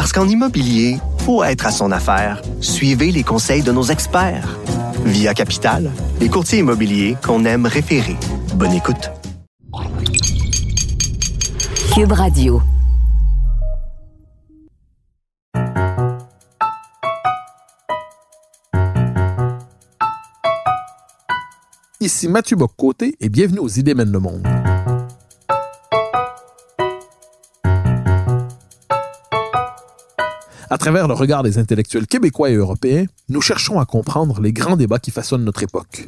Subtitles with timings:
[0.00, 0.96] Parce qu'en immobilier,
[1.26, 2.40] faut être à son affaire.
[2.62, 4.58] Suivez les conseils de nos experts.
[5.04, 8.16] Via Capital, les courtiers immobiliers qu'on aime référer.
[8.54, 9.10] Bonne écoute.
[11.94, 12.62] Cube Radio.
[22.00, 24.48] Ici Mathieu Boccoté et bienvenue aux Idées mènent le monde.
[30.72, 34.76] À travers le regard des intellectuels québécois et européens, nous cherchons à comprendre les grands
[34.76, 36.06] débats qui façonnent notre époque.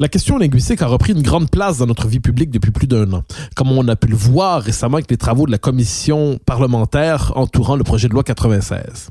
[0.00, 3.12] La question linguistique a repris une grande place dans notre vie publique depuis plus d'un
[3.12, 3.24] an,
[3.56, 7.74] comme on a pu le voir récemment avec les travaux de la commission parlementaire entourant
[7.74, 9.08] le projet de loi 96.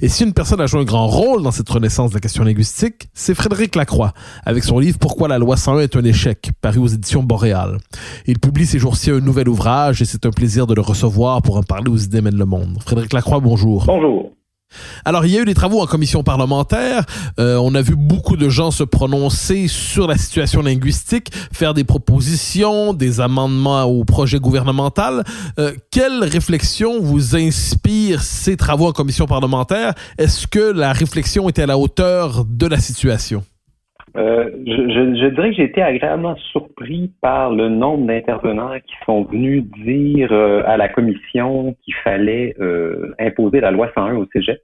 [0.00, 2.44] Et si une personne a joué un grand rôle dans cette renaissance de la question
[2.44, 4.12] linguistique, c'est Frédéric Lacroix,
[4.46, 7.78] avec son livre Pourquoi la loi 101 est un échec, paru aux éditions Boréal.
[8.26, 11.56] Il publie ces jours-ci un nouvel ouvrage et c'est un plaisir de le recevoir pour
[11.56, 12.78] en parler aux idées mènent le monde.
[12.84, 13.86] Frédéric Lacroix, bonjour.
[13.86, 14.37] Bonjour.
[15.04, 17.04] Alors, il y a eu des travaux en commission parlementaire.
[17.38, 21.84] Euh, on a vu beaucoup de gens se prononcer sur la situation linguistique, faire des
[21.84, 25.24] propositions, des amendements au projet gouvernemental.
[25.58, 29.94] Euh, quelle réflexion vous inspire ces travaux en commission parlementaire?
[30.18, 33.44] Est-ce que la réflexion était à la hauteur de la situation?
[34.16, 39.24] Euh, je, je, dirais que j'ai été agréablement surpris par le nombre d'intervenants qui sont
[39.24, 44.60] venus dire euh, à la commission qu'il fallait euh, imposer la loi 101 au cégep.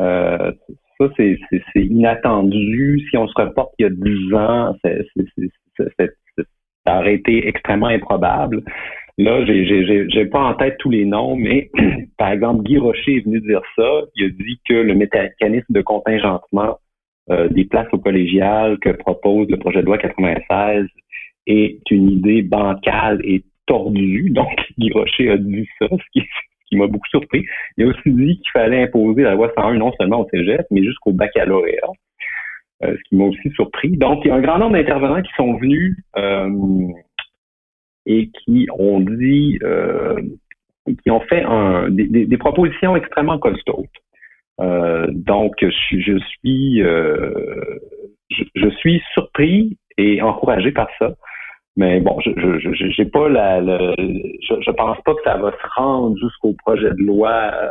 [0.00, 0.52] Euh,
[0.98, 1.38] ça, c'est
[1.76, 3.00] inattendu.
[3.10, 4.76] Si on se reporte il y a 10 ans,
[6.86, 8.62] ça aurait été extrêmement improbable.
[9.18, 11.70] Là, j'ai pas en tête tous les noms, mais
[12.18, 14.02] par exemple, Guy Rocher est venu dire ça.
[14.14, 16.78] Il a dit que le mécanisme de contingentement
[17.50, 20.86] des places au collégial que propose le projet de loi 96
[21.48, 24.30] est une idée bancale et tordue.
[24.34, 27.44] Donc, Guy Rocher a dit ça, ce qui, m'a beaucoup surpris.
[27.76, 30.82] Il a aussi dit qu'il fallait imposer la loi 101 non seulement au cégep, mais
[30.82, 31.88] jusqu'au baccalauréat,
[32.84, 33.96] euh, ce qui m'a aussi surpris.
[33.96, 36.88] Donc, il y a un grand nombre d'intervenants qui sont venus euh,
[38.04, 39.58] et qui ont dit,
[41.02, 41.44] qui ont fait
[41.90, 43.86] des, des, propositions extrêmement costaudes.
[44.60, 47.78] Euh, donc, je, je suis, euh,
[48.30, 51.12] je, suis surpris et encouragé par ça.
[51.76, 55.80] Mais bon, je je, j'ai pas la, je, je pense pas que ça va se
[55.80, 57.70] rendre jusqu'au projet de loi euh,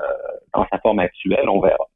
[0.53, 1.49] dans sa forme actuelle.
[1.49, 1.87] On verra.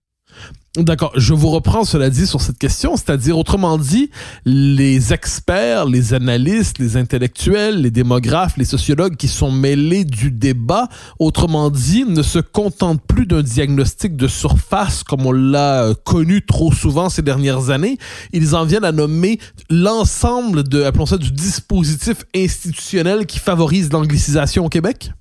[0.77, 1.11] D'accord.
[1.17, 4.09] Je vous reprends cela dit sur cette question, c'est-à-dire autrement dit,
[4.45, 10.87] les experts, les analystes, les intellectuels, les démographes, les sociologues qui sont mêlés du débat,
[11.19, 16.45] autrement dit, ne se contentent plus d'un diagnostic de surface comme on l'a euh, connu
[16.45, 17.97] trop souvent ces dernières années.
[18.31, 19.39] Ils en viennent à nommer
[19.69, 25.11] l'ensemble de, appelons ça, du dispositif institutionnel qui favorise l'anglicisation au Québec.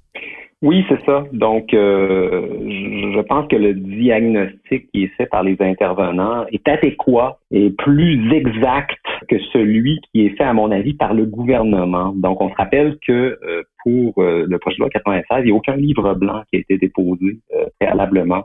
[0.63, 1.25] Oui, c'est ça.
[1.33, 2.59] Donc, euh,
[3.15, 8.31] je pense que le diagnostic qui est fait par les intervenants est adéquat et plus
[8.35, 12.13] exact que celui qui est fait, à mon avis, par le gouvernement.
[12.15, 15.51] Donc, on se rappelle que euh, pour euh, le projet de loi 96, il n'y
[15.53, 17.39] a aucun livre blanc qui a été déposé
[17.79, 18.45] préalablement.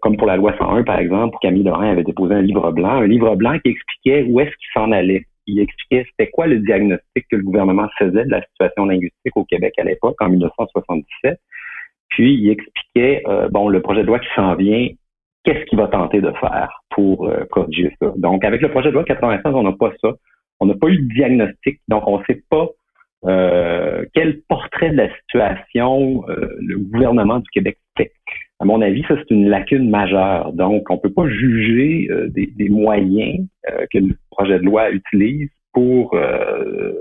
[0.00, 3.06] comme pour la loi 101, par exemple, Camille Lorrain avait déposé un livre blanc, un
[3.06, 7.26] livre blanc qui expliquait où est-ce qu'il s'en allait il expliquait c'était quoi le diagnostic
[7.30, 11.40] que le gouvernement faisait de la situation linguistique au Québec à l'époque, en 1977.
[12.10, 14.88] Puis il expliquait, euh, bon, le projet de loi qui s'en vient,
[15.44, 18.12] qu'est-ce qu'il va tenter de faire pour euh, corriger ça.
[18.16, 20.12] Donc, avec le projet de loi 96, on n'a pas ça.
[20.60, 22.66] On n'a pas eu de diagnostic, donc on ne sait pas
[23.26, 28.12] euh, quel portrait de la situation le gouvernement du Québec fait.
[28.60, 30.52] À mon avis, ça, c'est une lacune majeure.
[30.52, 33.46] Donc, on ne peut pas juger des, moyens
[33.92, 36.92] que le projet de loi utilise pour euh,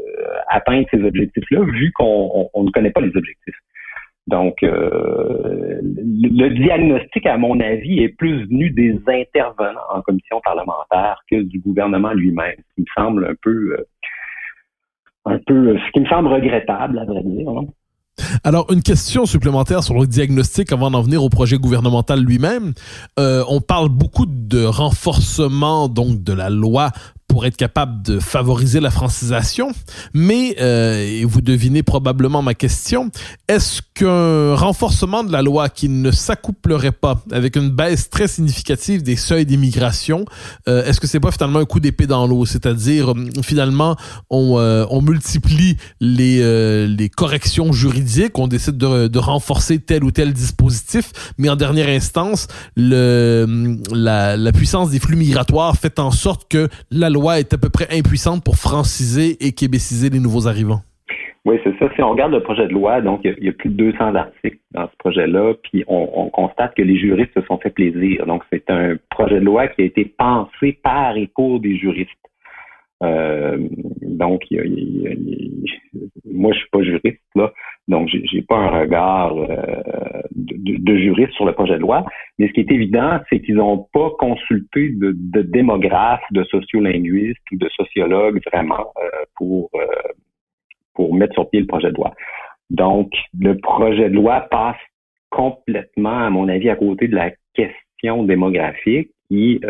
[0.49, 3.55] atteindre ces objectifs-là, vu qu'on ne connaît pas les objectifs.
[4.27, 11.21] Donc, euh, le, diagnostic, à mon avis, est plus venu des intervenants en commission parlementaire
[11.31, 13.87] que du gouvernement lui-même, ce qui me semble un peu, euh,
[15.25, 17.49] un peu, ce qui me semble regrettable, à vrai dire.
[18.43, 22.73] Alors, une question supplémentaire sur le diagnostic avant d'en venir au projet gouvernemental lui-même.
[23.17, 26.91] on parle beaucoup de renforcement donc de la loi
[27.37, 29.71] pour être capable de favoriser la francisation.
[30.15, 33.11] Mais, euh, et vous devinez probablement ma question,
[33.47, 39.03] est-ce qu'un renforcement de la loi qui ne s'accouplerait pas avec une baisse très significative
[39.03, 40.25] des seuils d'immigration,
[40.67, 42.47] euh, est-ce que c'est pas finalement un coup d'épée dans l'eau?
[42.47, 43.13] C'est-à-dire,
[43.43, 43.95] finalement,
[44.31, 51.55] on, multiplie les, corrections juridiques, on décide de, renforcer tel ou tel dispositif, mais en
[51.55, 53.55] dernière instance, la
[54.55, 58.43] puissance des flux migratoires fait en sorte que la loi est à peu près impuissante
[58.43, 60.81] pour franciser et québéciser les nouveaux arrivants.
[61.45, 61.89] Oui, c'est ça.
[61.95, 64.59] Si on regarde le projet de loi, donc il y, a plus de 200 articles
[64.71, 68.25] dans ce projet-là, puis on, constate que les juristes se sont fait plaisir.
[68.25, 72.11] Donc c'est un projet de loi qui a été pensé par et pour des juristes.
[73.03, 73.57] Euh,
[74.01, 74.43] donc,
[76.25, 77.51] moi, je suis pas juriste là,
[77.87, 82.05] donc j'ai pas un regard euh, de, juriste sur le projet de loi.
[82.37, 87.51] Mais ce qui est évident, c'est qu'ils n'ont pas consulté de, de, démographes, de sociolinguistes
[87.51, 89.69] ou de sociologues vraiment euh, pour
[90.95, 92.11] pour mettre sur pied le projet de loi.
[92.71, 94.77] Donc, le projet de loi passe
[95.29, 99.61] complètement, à mon avis, à côté de la question démographique qui,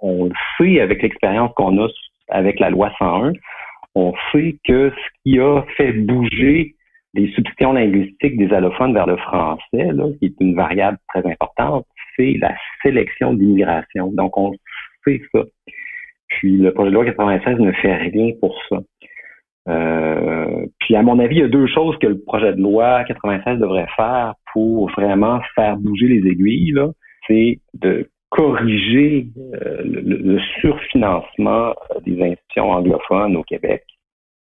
[0.00, 1.88] on le sait avec l'expérience qu'on a
[2.30, 3.32] avec la loi 101,
[3.94, 6.74] on sait que ce qui a fait bouger
[7.14, 9.88] les substitutions linguistiques des allophones vers le français,
[10.18, 11.86] qui est une variable très importante,
[12.16, 14.12] c'est la sélection d'immigration.
[14.12, 14.52] Donc, on
[15.04, 15.40] sait ça.
[16.28, 18.76] Puis, le projet de loi 96 ne fait rien pour ça.
[19.68, 23.02] Euh, puis, à mon avis, il y a deux choses que le projet de loi
[23.04, 26.74] 96 devrait faire pour vraiment faire bouger les aiguilles.
[27.26, 31.74] C'est de corriger euh, le, surfinancement
[32.04, 33.84] des institutions anglophones au Québec.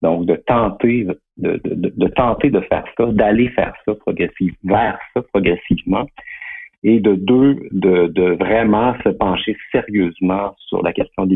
[0.02, 1.08] Donc, de tenter
[1.38, 6.08] de, tenter de faire ça, d'aller faire ça progressivement, vers ça progressivement,
[6.84, 11.34] et de deux, de, vraiment se pencher sérieusement sur la question de.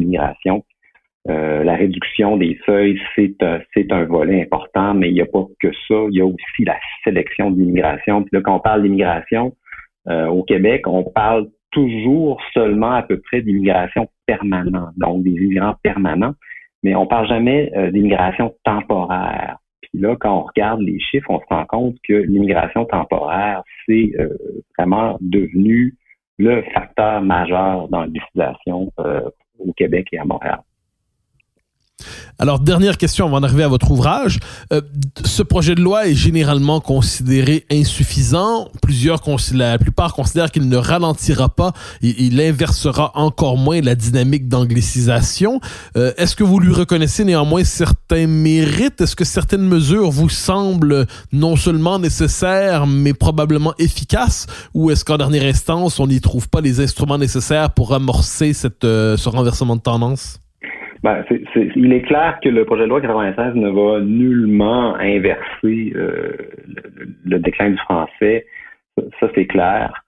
[1.29, 5.25] Euh, la réduction des seuils, c'est un, c'est un volet important, mais il n'y a
[5.25, 6.05] pas que ça.
[6.09, 8.23] Il y a aussi la sélection de l'immigration.
[8.23, 9.53] Puis là, quand on parle d'immigration
[10.07, 15.75] euh, au Québec, on parle toujours seulement à peu près d'immigration permanente, donc des immigrants
[15.83, 16.33] permanents,
[16.83, 19.57] mais on parle jamais euh, d'immigration temporaire.
[19.81, 24.11] Puis là, quand on regarde les chiffres, on se rend compte que l'immigration temporaire, c'est
[24.19, 24.29] euh,
[24.77, 25.95] vraiment devenu
[26.37, 29.21] le facteur majeur dans l'utilisation euh,
[29.59, 30.59] au Québec et à Montréal.
[32.39, 34.39] Alors, dernière question avant d'arriver à votre ouvrage.
[34.71, 34.81] Euh,
[35.25, 38.69] ce projet de loi est généralement considéré insuffisant.
[38.81, 39.21] Plusieurs,
[39.53, 41.73] la plupart considèrent qu'il ne ralentira pas,
[42.03, 45.59] et il inversera encore moins la dynamique d'anglicisation.
[45.95, 49.01] Euh, est-ce que vous lui reconnaissez néanmoins certains mérites?
[49.01, 54.45] Est-ce que certaines mesures vous semblent non seulement nécessaires, mais probablement efficaces?
[54.75, 58.83] Ou est-ce qu'en dernière instance, on n'y trouve pas les instruments nécessaires pour amorcer cette,
[58.83, 60.39] euh, ce renversement de tendance?
[61.07, 61.23] Ben,
[61.77, 66.35] il est clair que le projet de loi 96 ne va nullement inverser euh,
[67.23, 68.45] le, déclin du français.
[69.21, 70.03] Ça, c'est clair.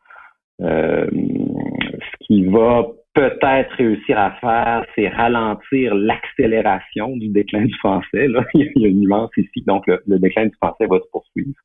[0.62, 8.28] Euh, ce qu'il va peut-être réussir à faire, c'est ralentir l'accélération du déclin du français.
[8.56, 9.64] Il y a une nuance ici.
[9.66, 11.56] Donc, le, déclin du français va se poursuivre.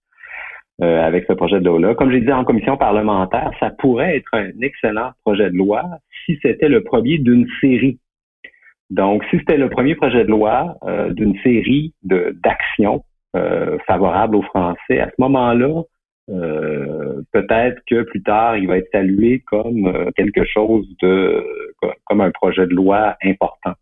[0.81, 1.95] Euh, avec ce projet de loi-là.
[1.97, 5.83] Comme j'ai dit en commission parlementaire, ça pourrait être un excellent projet de loi
[6.25, 7.99] si c'était le premier d'une série
[8.94, 13.04] donc, si c'était le premier projet de loi euh, d'une série d'actions
[13.35, 15.83] euh, favorables aux Français, à ce moment-là,
[16.30, 21.45] euh, peut-être que plus tard, il va être salué comme quelque chose de
[22.04, 23.73] comme un projet de loi important.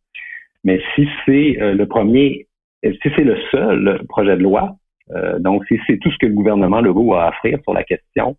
[0.64, 2.46] Mais si c'est le premier,
[2.82, 4.76] si c'est le seul projet de loi,
[5.40, 8.36] donc si c'est tout ce que le gouvernement Legault a à offrir sur la question,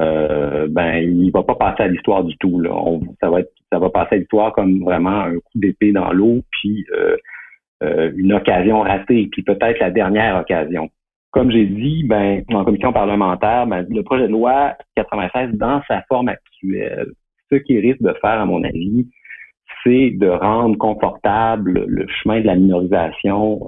[0.00, 2.60] euh, ben il va pas passer à l'histoire du tout.
[2.60, 2.70] Là.
[3.20, 6.42] ça va être, ça va passer à l'histoire comme vraiment un coup d'épée dans l'eau,
[6.50, 7.16] puis euh,
[7.82, 10.90] euh, une occasion ratée, puis peut-être la dernière occasion.
[11.30, 16.02] Comme j'ai dit, ben en commission parlementaire, ben, le projet de loi 96 dans sa
[16.08, 17.12] forme actuelle,
[17.50, 19.08] ce qu'il risque de faire, à mon avis,
[19.84, 23.60] c'est de rendre confortable le chemin de la minorisation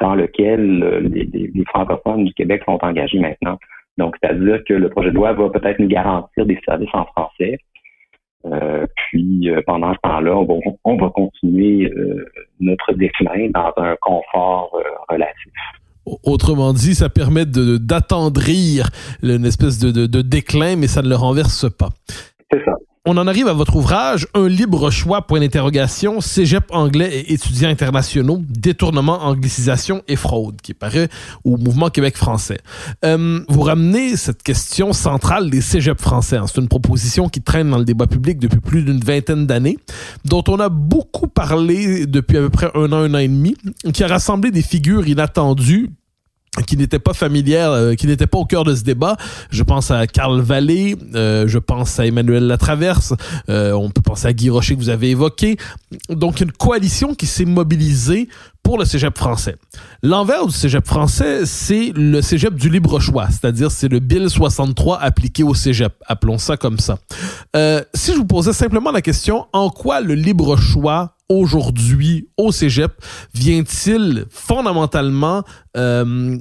[0.00, 0.80] dans lequel
[1.12, 3.58] les, les francophones du Québec sont engagés maintenant.
[4.00, 7.58] Donc, c'est-à-dire que le projet de loi va peut-être nous garantir des services en français.
[8.46, 10.34] Euh, puis, euh, pendant ce temps-là,
[10.84, 12.24] on va, continuer euh,
[12.58, 14.72] notre déclin dans un confort
[15.08, 15.52] relatif.
[16.24, 18.88] Autrement dit, ça permet d'attendrir
[19.22, 21.90] une espèce de, de déclin, mais ça ne le renverse pas.
[22.50, 22.74] C'est ça.
[23.06, 27.70] On en arrive à votre ouvrage, Un libre choix, point d'interrogation, Cégep anglais et étudiants
[27.70, 31.08] internationaux, détournement, anglicisation et fraude, qui paraît
[31.42, 32.58] au mouvement Québec français.
[33.06, 36.36] Euh, vous ramenez cette question centrale des cégeps français.
[36.36, 36.44] Hein.
[36.46, 39.78] C'est une proposition qui traîne dans le débat public depuis plus d'une vingtaine d'années,
[40.26, 43.56] dont on a beaucoup parlé depuis à peu près un an, un an et demi,
[43.94, 45.88] qui a rassemblé des figures inattendues
[46.66, 49.16] qui n'était pas familière, euh, qui n'était pas au cœur de ce débat.
[49.50, 53.14] Je pense à Carl Vallée, euh, je pense à Emmanuel Latraverse,
[53.48, 55.56] euh, on peut penser à Guy Rocher que vous avez évoqué.
[56.08, 58.28] Donc une coalition qui s'est mobilisée
[58.62, 59.56] pour le cégep français.
[60.02, 65.00] L'envers du cégep français, c'est le cégep du libre choix, c'est-à-dire c'est le Bill 63
[65.00, 66.98] appliqué au cégep, appelons ça comme ça.
[67.94, 72.92] si je vous posais simplement la question, en quoi le libre choix aujourd'hui au cégep
[73.34, 75.42] vient-il fondamentalement
[75.76, 76.36] euh,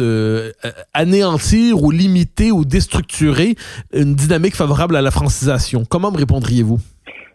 [0.00, 0.50] euh,
[0.94, 3.54] anéantir ou limiter ou déstructurer
[3.92, 5.82] une dynamique favorable à la francisation?
[5.88, 6.78] Comment me répondriez-vous?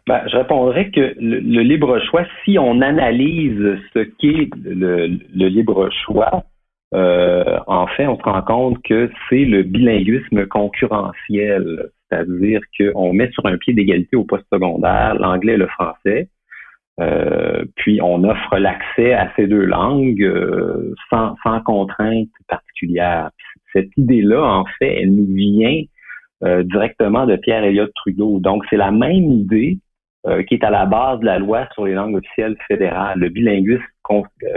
[0.07, 5.07] Ben, je répondrais que le, libre choix, si on analyse ce qu'est le,
[5.47, 6.45] libre choix,
[6.93, 13.29] euh, en fait, on se rend compte que c'est le bilinguisme concurrentiel, c'est-à-dire qu'on met
[13.31, 16.29] sur un pied d'égalité au poste secondaire l'anglais et le français,
[16.99, 23.29] euh, puis on offre l'accès à ces deux langues euh, sans, sans contrainte particulière.
[23.71, 25.81] Cette idée-là, en fait, elle nous vient
[26.43, 28.39] euh, directement de Pierre Elliott Trudeau.
[28.39, 29.77] Donc, c'est la même idée
[30.49, 33.81] qui est à la base de la loi sur les langues officielles fédérales, le bilinguisme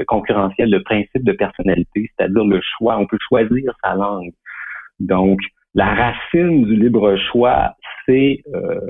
[0.08, 2.98] concurrentiel, le principe de personnalité, c'est-à-dire le choix.
[2.98, 4.32] On peut choisir sa langue.
[4.98, 5.38] Donc,
[5.74, 7.76] la racine du libre choix,
[8.10, 8.80] c'est euh,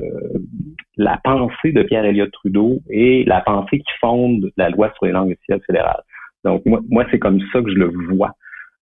[0.96, 5.12] la pensée de Pierre Elliott Trudeau et la pensée qui fonde la loi sur les
[5.12, 6.02] langues officielles fédérales.
[6.44, 8.32] Donc moi, c'est comme ça que je le vois.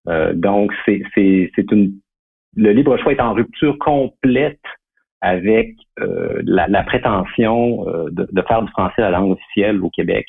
[0.09, 1.03] Euh, donc c'est
[1.73, 1.95] une
[2.57, 4.61] le libre choix est en rupture complète
[5.21, 10.27] avec euh, la, prétention de, faire du français la langue officielle au Québec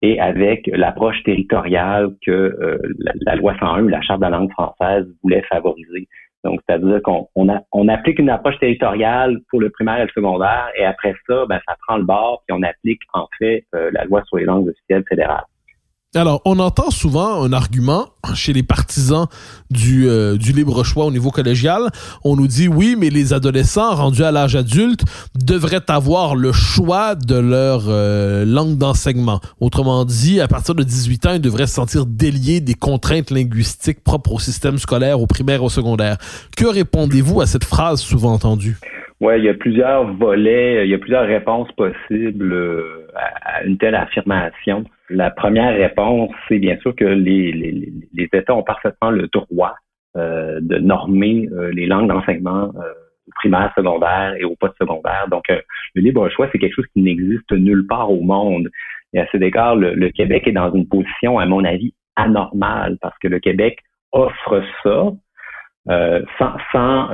[0.00, 2.80] et avec l'approche territoriale que
[3.26, 6.08] la, loi 101, la charte de la langue française voulait favoriser.
[6.44, 10.84] Donc, c'est-à-dire qu'on on, applique une approche territoriale pour le primaire et le secondaire, et
[10.84, 14.22] après ça, ben, ça prend le bord, puis on applique en fait euh, la loi
[14.24, 15.44] sur les langues officielles fédérales.
[16.14, 19.26] Alors, on entend souvent un argument chez les partisans
[19.70, 21.90] du, euh, du libre choix au niveau collégial.
[22.24, 25.02] On nous dit oui, mais les adolescents rendus à l'âge adulte
[25.34, 29.42] devraient avoir le choix de leur euh, langue d'enseignement.
[29.60, 34.02] Autrement dit, à partir de 18 ans, ils devraient se sentir déliés des contraintes linguistiques
[34.02, 36.16] propres au système scolaire, au primaire, au secondaire.
[36.56, 38.78] Que répondez-vous à cette phrase souvent entendue?
[39.20, 43.78] Oui, il y a plusieurs volets, il y a plusieurs réponses possibles euh, à une
[43.78, 44.84] telle affirmation.
[45.10, 49.74] La première réponse, c'est bien sûr que les, les, les, États ont parfaitement le droit
[50.16, 52.92] euh, de normer euh, les langues d'enseignement euh,
[53.36, 55.26] primaire, secondaire et au post-secondaire.
[55.30, 58.68] Donc, le libre choix, c'est quelque chose qui n'existe nulle part au monde.
[59.12, 63.16] Et à cet égard, le, Québec est dans une position, à mon avis, anormale parce
[63.18, 63.80] que le Québec
[64.12, 65.12] offre ça
[66.38, 67.08] sans, sans,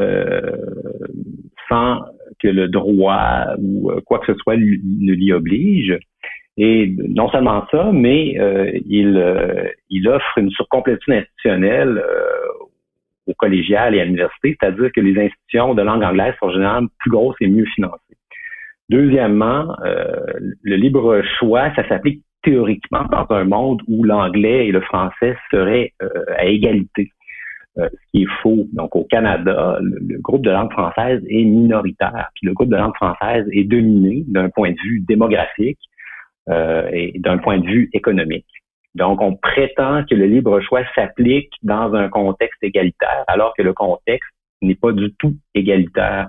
[1.69, 2.01] sans
[2.41, 5.99] que le droit ou quoi que ce soit ne l'y oblige.
[6.57, 12.67] Et non seulement ça, mais euh, il, euh, il offre une surcomplétude institutionnelle euh,
[13.27, 17.11] au collégial et à l'université, c'est-à-dire que les institutions de langue anglaise sont généralement plus
[17.11, 17.99] grosses et mieux financées.
[18.91, 25.39] Deuxièmement, le libre choix, ça s'applique théoriquement dans un monde où l'anglais et le français
[25.51, 25.95] seraient
[26.37, 27.09] à égalité.
[27.77, 28.67] Ce qui est faux.
[28.73, 32.95] Donc, au Canada, le, groupe de langue française est minoritaire, puis le groupe de langue
[32.95, 35.79] française est dominé d'un point de vue démographique
[36.51, 38.47] euh, et d'un point de vue économique.
[38.95, 43.73] Donc, on prétend que le libre choix s'applique dans un contexte égalitaire, alors que le
[43.73, 44.31] contexte
[44.63, 46.29] n'est pas du tout égalitaire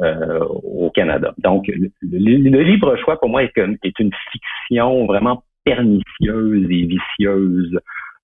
[0.00, 1.34] euh, au Canada.
[1.38, 7.78] Donc, le, libre choix, pour moi, est, est, une fiction vraiment pernicieuse et vicieuse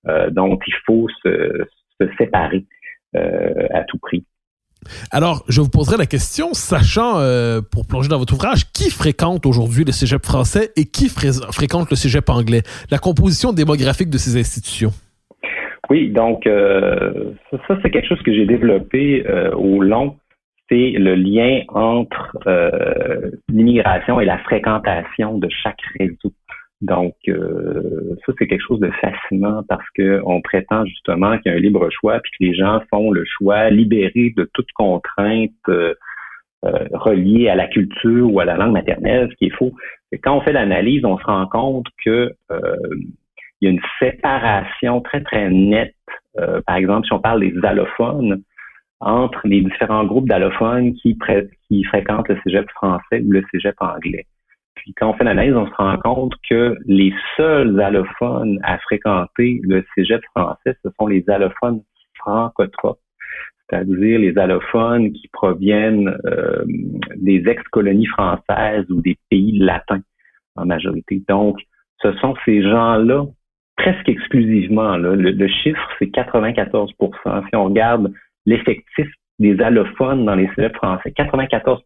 [0.07, 1.67] euh, dont il faut se,
[1.99, 2.65] se séparer
[3.15, 4.25] euh, à tout prix.
[5.11, 9.45] Alors, je vous poserai la question, sachant, euh, pour plonger dans votre ouvrage, qui fréquente
[9.45, 12.61] aujourd'hui le cégep français et qui fréquente le cégep anglais?
[12.91, 14.91] La composition démographique de ces institutions.
[15.89, 17.31] Oui, donc euh,
[17.67, 20.17] ça, c'est quelque chose que j'ai développé euh, au long.
[20.69, 22.37] C'est le lien entre
[23.47, 26.33] l'immigration et la fréquentation de chaque réseau.
[26.81, 31.57] Donc, euh, ça, c'est quelque chose de fascinant parce qu'on prétend justement qu'il y a
[31.57, 35.95] un libre choix, puis que les gens font le choix libéré de toute contrainte euh,
[36.65, 39.73] euh, reliée à la culture ou à la langue maternelle, ce qui est faux.
[40.23, 42.31] Quand on fait l'analyse, on se rend compte que
[43.59, 45.95] il y a une séparation très, très nette.
[46.67, 48.43] par exemple, si on parle des allophones,
[48.99, 51.17] entre les différents groupes d'allophones qui,
[51.67, 54.25] qui fréquentent le cégep français ou le cégep anglais.
[54.95, 59.85] Quand on fait l'analyse, on se rend compte que les seuls allophones à fréquenter le
[59.95, 61.81] cégep français, ce sont les allophones
[62.15, 62.99] francotropes,
[63.69, 66.63] c'est-à-dire les allophones qui proviennent euh,
[67.15, 70.01] des ex-colonies françaises ou des pays latins
[70.55, 71.21] en majorité.
[71.27, 71.59] Donc,
[72.01, 73.25] ce sont ces gens-là
[73.75, 74.97] presque exclusivement.
[74.97, 76.91] le, chiffre, c'est 94%
[77.49, 78.11] Si on regarde
[78.45, 79.07] l'effectif
[79.39, 81.81] des allophones dans les cégeps français, 94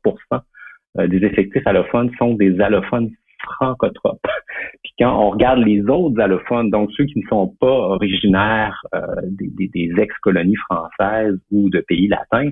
[1.00, 3.12] euh, des effectifs allophones sont des allophones
[3.44, 4.20] francotropes.
[4.84, 9.06] Puis quand on regarde les autres allophones, donc ceux qui ne sont pas originaires euh,
[9.24, 12.50] des, ex-colonies françaises ou de pays latins,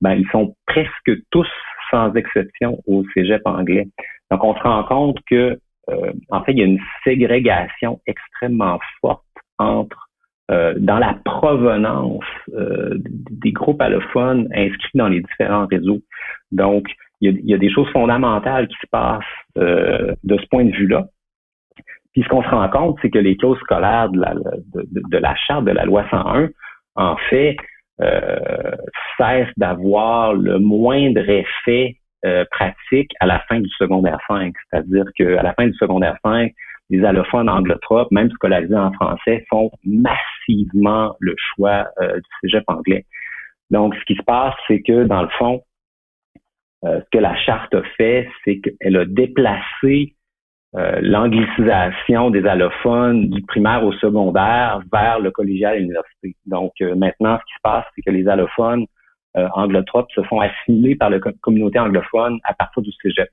[0.00, 1.48] ben ils sont presque tous
[1.90, 3.88] sans exception au cégep anglais.
[4.30, 5.58] Donc on se rend compte que
[5.90, 9.24] euh, en fait il y a une ségrégation extrêmement forte
[9.58, 10.06] entre
[10.78, 16.00] dans la provenance des groupes allophones inscrits dans les différents réseaux.
[16.50, 16.88] Donc,
[17.20, 19.22] il y, a, des choses fondamentales qui se passent
[19.58, 21.06] euh, de ce point de vue-là.
[22.12, 25.34] Puis ce qu'on se rend compte, c'est que les clauses scolaires de la, de, la
[25.36, 26.48] charte de la loi 101,
[26.96, 27.56] en fait,
[28.00, 28.72] euh,
[29.16, 34.54] cessent d'avoir le moindre effet euh, pratique à la fin du secondaire 5.
[34.70, 36.52] C'est-à-dire qu'à la fin du secondaire 5,
[36.90, 43.06] les allophones anglotropes, même scolarisés en français, font massivement le choix euh, du cégep anglais.
[43.70, 45.62] Donc, ce qui se passe, c'est que, dans le fond,
[46.82, 50.14] ce que la charte a fait, c'est qu'elle a déplacé
[50.76, 56.36] euh, l'anglicisation des allophones du primaire au secondaire vers le collégial et l'université.
[56.46, 58.86] Donc euh, maintenant, ce qui se passe, c'est que les allophones
[59.54, 63.28] anglotropes se font assimiler par la communauté anglophone à partir du cégep.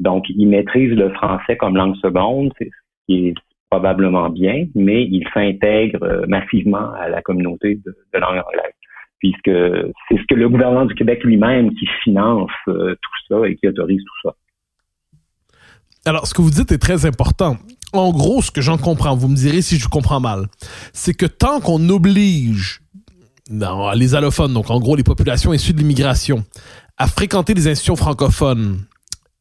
[0.00, 2.66] donc, ils maîtrisent le français comme langue seconde, ce
[3.06, 3.34] qui est
[3.70, 8.74] probablement bien, mais ils s'intègrent massivement à la communauté de langue anglaise
[9.22, 9.50] puisque
[10.08, 13.68] c'est ce que le gouvernement du Québec lui-même qui finance euh, tout ça et qui
[13.68, 14.34] autorise tout ça.
[16.04, 17.56] Alors, ce que vous dites est très important.
[17.92, 20.46] En gros, ce que j'en comprends, vous me direz si je comprends mal,
[20.92, 22.80] c'est que tant qu'on oblige
[23.94, 26.44] les allophones, donc en gros les populations issues de l'immigration,
[26.96, 28.80] à fréquenter les institutions francophones,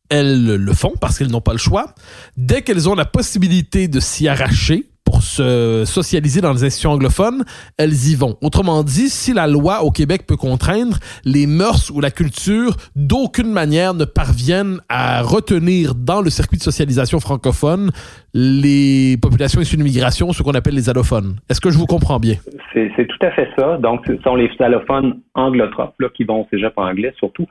[0.10, 1.96] elles le font parce qu'elles n'ont pas le choix.
[2.38, 4.91] Dès qu'elles ont la possibilité de s'y arracher,
[5.22, 7.44] se socialiser dans les institutions anglophones,
[7.78, 8.38] elles y vont.
[8.42, 13.52] Autrement dit, si la loi au Québec peut contraindre, les mœurs ou la culture d'aucune
[13.52, 17.92] manière ne parviennent à retenir dans le circuit de socialisation francophone
[18.34, 21.36] les populations issues de l'immigration, ce qu'on appelle les allophones.
[21.50, 22.36] Est-ce que je vous comprends bien?
[22.74, 23.78] C'est tout à fait ça.
[23.78, 27.48] Donc, ce sont les allophones anglotropes là, qui vont au cégep anglais surtout.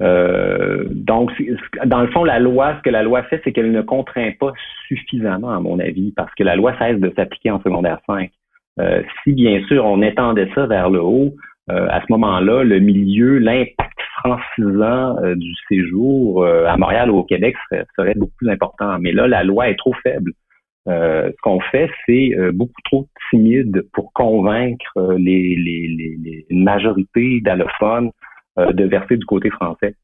[0.00, 1.30] Euh, donc,
[1.84, 4.52] dans le fond, la loi, ce que la loi fait, c'est qu'elle ne contraint pas
[4.88, 8.30] suffisamment, à mon avis, parce que la loi cesse de s'appliquer en secondaire 5.
[8.80, 11.34] Euh, si bien sûr on étendait ça vers le haut,
[11.70, 17.56] euh, à ce moment-là, le milieu, l'impact francisant du séjour à Montréal ou au Québec
[17.96, 18.96] serait, beaucoup plus important.
[19.00, 20.32] Mais là, la loi est trop faible.
[20.86, 28.10] ce qu'on fait, c'est beaucoup trop timide pour convaincre les, les, les, une majorité d'allophones
[28.10, 28.10] euh,
[28.56, 29.94] de verser du côté français.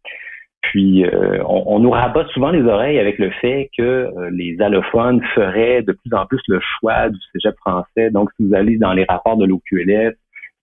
[0.62, 5.22] Puis euh, on, nous rabat souvent les oreilles avec le fait que euh, les allophones
[5.34, 8.10] feraient de plus en plus le choix du cégep français.
[8.10, 10.14] Donc, si vous allez dans les rapports de l'OQLF,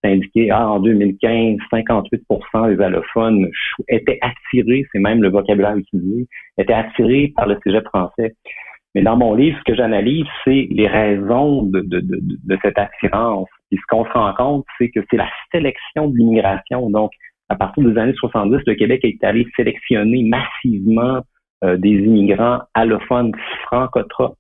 [0.04, 3.50] c'est indiqué ah, en 2015, 58% des allophones
[3.88, 8.36] étaient attirés, c'est même le vocabulaire utilisé, étaient attirés par le cégep français.
[8.94, 12.78] Mais dans mon livre, ce que j'analyse, c'est les raisons de, de, de, de cette
[12.78, 13.50] attirance.
[13.72, 16.90] Et ce qu'on se rend compte, c'est que c'est la sélection de l'immigration.
[16.90, 17.12] Donc,
[17.50, 21.22] à partir des années 70, le Québec est allé sélectionner massivement
[21.64, 23.32] euh, des immigrants allophones
[23.64, 24.38] francotropes.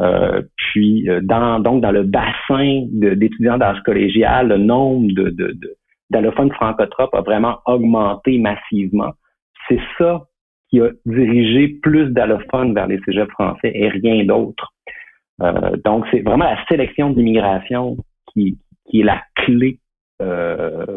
[0.00, 5.56] Euh, puis, euh, dans, donc, dans le bassin d'étudiants d'âge collégial, le nombre de, de,
[6.10, 9.12] d'allophones francotropes a vraiment augmenté massivement.
[9.68, 10.24] C'est ça
[10.68, 14.72] qui a dirigé plus d'allophones vers les cégeps français et rien d'autre.
[15.84, 17.96] donc, c'est vraiment la sélection d'immigration
[18.32, 19.78] qui, qui est la clé
[20.22, 20.96] euh,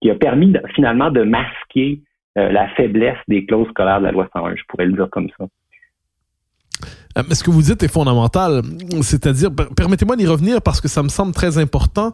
[0.00, 2.02] qui a permis finalement de masquer
[2.38, 5.28] euh, la faiblesse des clauses scolaires de la loi 101, je pourrais le dire comme
[5.38, 5.46] ça.
[7.18, 8.62] Euh, ce que vous dites est fondamental,
[9.02, 12.12] c'est-à-dire, permettez-moi d'y revenir parce que ça me semble très important.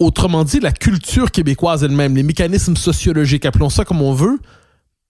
[0.00, 4.38] autrement dit, la culture québécoise elle-même, les mécanismes sociologiques, appelons ça comme on veut,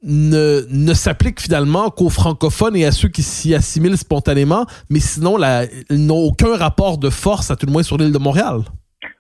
[0.04, 5.38] ne, ne s'appliquent finalement qu'aux francophones et à ceux qui s'y assimilent spontanément, mais sinon,
[5.90, 8.60] ils n'ont aucun rapport de force, à tout le moins sur l'île de Montréal.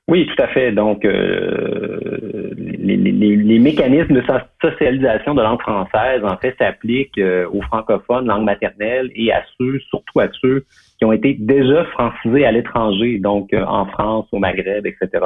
[0.06, 0.70] Oui, tout à fait.
[0.72, 4.22] Donc, euh, les, mécanismes de
[4.60, 9.78] socialisation de langue française, en fait, s'appliquent euh, aux francophones, langue maternelle, et à ceux,
[9.88, 10.66] surtout à ceux
[10.98, 15.24] qui ont été déjà francisés à l'étranger, donc euh, en France, au Maghreb, etc.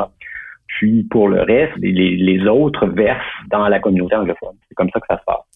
[0.68, 3.18] Puis pour le reste, les, les autres versent
[3.50, 4.54] dans la communauté anglophone.
[4.68, 5.47] C'est comme ça que ça se passe.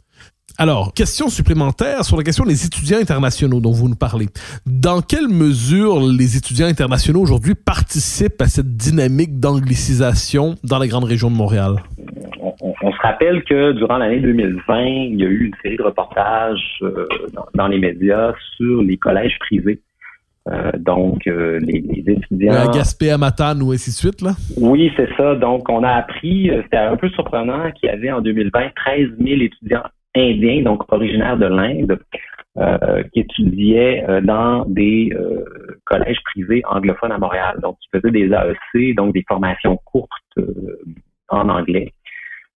[0.62, 4.27] Alors, question supplémentaire sur la question des étudiants internationaux dont vous nous parlez.
[4.64, 11.03] Dans quelle mesure les étudiants internationaux aujourd'hui participent à cette dynamique d'anglicisation dans la grande
[11.03, 11.83] région de Montréal?
[12.61, 16.79] On, se rappelle que durant l'année 2020, il y a eu une série de reportages
[16.83, 17.09] euh,
[17.55, 19.81] dans, les médias sur les collèges privés.
[20.48, 22.53] Euh, donc, euh, les, étudiants...
[22.53, 24.37] À Gaspé, à Matane ou ainsi de suite, là?
[24.57, 25.35] Oui, c'est ça.
[25.35, 29.40] Donc, on a appris, c'était un peu surprenant, qu'il y avait en 2020 13 000
[29.40, 29.83] étudiants
[30.14, 31.98] indien, donc originaire de l'Inde,
[32.59, 35.42] euh, qui étudiait euh, dans des euh,
[35.87, 37.59] collèges privés anglophones à Montréal.
[37.62, 40.11] Donc, qui faisait des AEC, donc des formations courtes
[41.29, 41.92] en anglais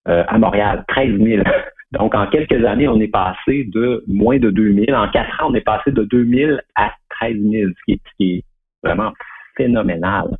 [0.05, 0.85] à Montréal.
[0.87, 1.43] 13 000.
[1.93, 4.97] Donc, en quelques années, on est passé de moins de 2 000.
[4.97, 8.43] En quatre ans, on est passé de 2 000 à 13 000, ce qui est
[8.83, 9.13] vraiment
[9.55, 10.37] phénoménal.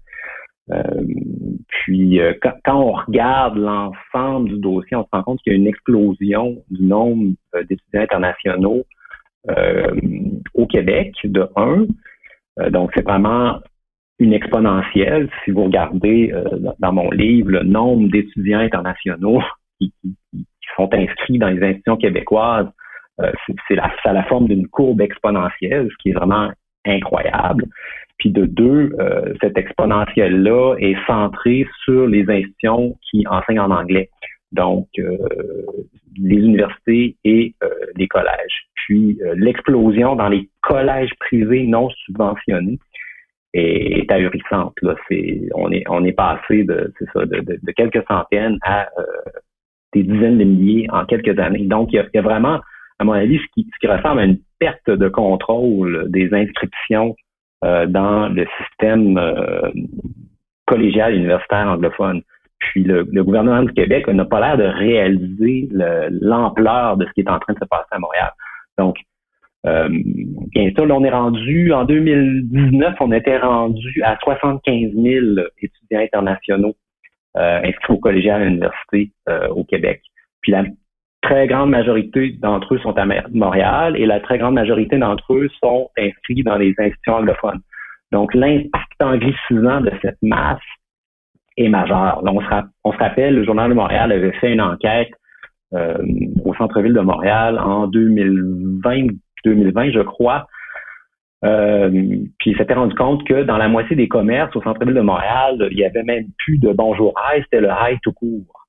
[0.71, 0.83] Euh,
[1.67, 5.59] puis euh, quand, on regarde l'ensemble du dossier, on se rend compte qu'il y a
[5.59, 8.83] une explosion du nombre euh, d'étudiants internationaux
[10.55, 12.69] au Québec, de 1.
[12.69, 13.61] donc c'est vraiment
[14.19, 15.29] une exponentielle.
[15.45, 16.33] Si vous regardez
[16.79, 19.41] dans mon livre le nombre d'étudiants internationaux
[19.79, 19.93] qui,
[20.75, 22.67] sont inscrits dans les institutions québécoises,
[23.69, 26.51] c'est la, la forme d'une courbe exponentielle, ce qui est vraiment
[26.87, 27.65] incroyable.
[28.17, 34.09] Puis de deux, euh, cette exponentielle-là est centrée sur les institutions qui enseignent en anglais.
[34.51, 35.17] Donc, euh,
[36.17, 38.67] les universités et euh, les collèges.
[38.75, 42.79] Puis, l'explosion dans les collèges privés non subventionnés
[43.53, 44.73] est, ahurissante.
[44.81, 44.95] Là.
[45.09, 48.87] C'est, on, est, on est passé de, c'est ça, de, quelques centaines à
[49.93, 51.65] des dizaines de milliers en quelques années.
[51.65, 52.61] Donc, il y a vraiment,
[52.99, 57.15] à mon avis, ce qui, ce qui ressemble à une perte de contrôle des inscriptions
[57.63, 59.71] euh, dans le système euh,
[60.65, 62.21] collégial universitaire anglophone.
[62.59, 67.29] Puis le, gouvernement du Québec n'a pas l'air de réaliser l'ampleur de ce qui est
[67.29, 68.31] en train de se passer à Montréal.
[68.79, 68.97] Donc,
[69.67, 75.25] euh, bien sûr, là, on est rendu, en 2019, on était rendu à 75 000
[75.61, 76.75] étudiants internationaux
[77.37, 79.11] euh, inscrits au collégial à l'université
[79.51, 80.01] au Québec.
[80.41, 80.63] Puis la
[81.27, 85.49] très grande majorité d'entre eux sont à Montréal et la très grande majorité d'entre eux
[85.61, 87.59] sont inscrits dans les institutions anglophones.
[88.13, 90.59] Donc, l'impact anglicisant de cette masse
[91.57, 92.23] est majeur.
[92.23, 95.11] on, se rappelle, le Journal de Montréal avait fait une enquête
[95.73, 95.97] euh,
[96.45, 99.07] au centre-ville de Montréal en 2020,
[99.43, 100.47] 2020 je crois.
[101.43, 101.89] Euh,
[102.39, 105.67] puis il s'était rendu compte que dans la moitié des commerces au centre-ville de Montréal,
[105.71, 108.66] il y avait même plus de bonjour hi, c'était le hi tout court.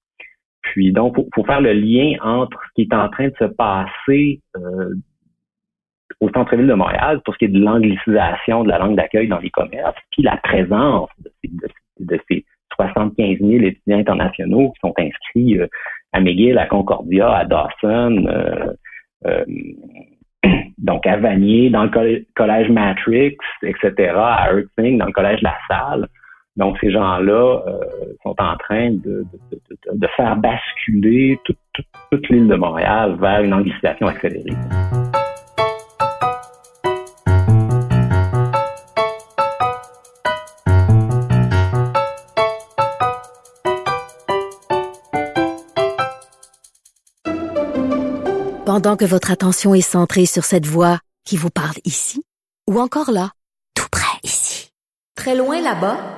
[0.73, 3.45] Puis donc, il faut, faire le lien entre ce qui est en train de se
[3.45, 4.95] passer euh,
[6.21, 9.39] au centre-ville de Montréal pour ce qui est de l'anglicisation de la langue d'accueil dans
[9.39, 11.11] les commerces, puis la présence
[11.99, 15.67] de, ces 75 000 étudiants internationaux qui sont inscrits euh,
[16.13, 18.27] à McGill, à Concordia, à Dawson,
[19.27, 19.45] euh,
[20.79, 26.09] donc à Vanier, dans le collège Matrix, etc., à Irving, dans le collège La Salle.
[26.59, 27.79] Donc, ces gens-là euh,
[28.25, 29.25] sont en train de,
[30.17, 34.51] faire basculer toute, l'île de Montréal vers une anglicisation accélérée.
[48.67, 52.25] Pendant que votre attention est centrée sur cette voix qui vous parle ici,
[52.69, 53.31] ou encore là,
[53.77, 54.73] tout près ici,
[55.15, 56.18] très loin là-bas,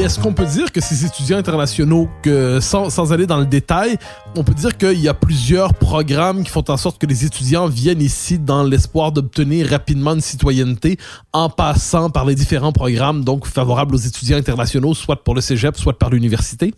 [0.00, 3.96] Est-ce qu'on peut dire que ces étudiants internationaux, que sans, aller dans le détail,
[4.36, 7.66] on peut dire qu'il y a plusieurs programmes qui font en sorte que les étudiants
[7.66, 10.96] viennent ici dans l'espoir d'obtenir rapidement une citoyenneté
[11.32, 15.76] en passant par les différents programmes donc favorables aux étudiants internationaux, soit pour le cégep,
[15.76, 16.72] soit par l'université?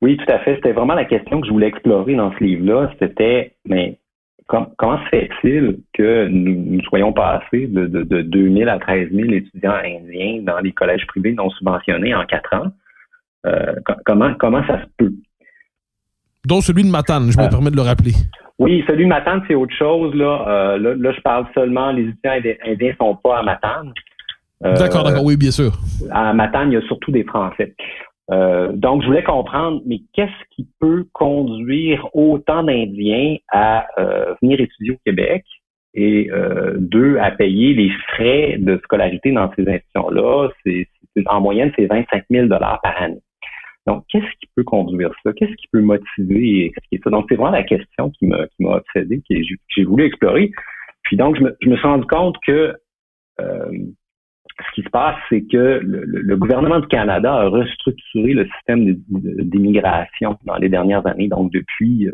[0.00, 0.54] Oui, tout à fait.
[0.56, 2.90] C'était vraiment la question que je voulais explorer dans ce livre-là.
[2.98, 3.98] C'était, mais
[4.48, 9.30] comment se fait-il que nous, soyons passés de, de, de 2 000 à 13 000
[9.32, 12.72] étudiants indiens dans les collèges privés non subventionnés en quatre ans?
[13.46, 15.12] Euh, comment, comment ça se peut?
[16.46, 18.12] Dont celui de Matane, je me euh, permets de le rappeler.
[18.58, 20.14] Oui, celui de Matane, c'est autre chose.
[20.14, 20.44] Là.
[20.48, 23.92] Euh, là, je parle seulement, les étudiants indiens ne sont pas à Matane.
[24.60, 25.72] d'accord, d'accord, oui, bien sûr.
[26.10, 27.74] À Matane, il y a surtout des Français.
[28.30, 33.86] Donc, je voulais comprendre, mais qu'est-ce qui peut conduire autant d'Indiens à
[34.42, 35.44] venir étudier au Québec
[35.94, 36.30] et
[36.76, 40.50] deux, à payer les frais de scolarité dans ces institutions-là?
[40.64, 40.86] C'est,
[41.26, 43.22] en moyenne, c'est 25 000 par année.
[43.88, 45.32] Donc, qu'est-ce qui peut conduire ça?
[45.32, 47.10] Qu'est-ce qui peut motiver et expliquer ça?
[47.10, 49.34] Donc, c'est vraiment la question qui m'a, qui m'a obsédé, que
[49.74, 50.50] j'ai voulu explorer.
[51.04, 52.76] Puis donc, je me, je me suis rendu compte que
[53.40, 53.72] euh,
[54.66, 60.36] ce qui se passe, c'est que le, gouvernement du Canada a restructuré le système d'immigration
[60.44, 61.28] dans les dernières années.
[61.28, 62.12] Donc, depuis euh,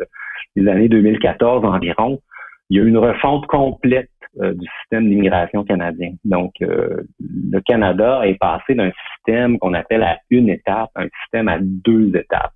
[0.57, 2.21] les années 2014 environ,
[2.69, 6.13] il y a eu une refonte complète euh, du système d'immigration canadien.
[6.25, 11.49] Donc, euh, le Canada est passé d'un système qu'on appelle à une étape un système
[11.49, 12.53] à deux étapes.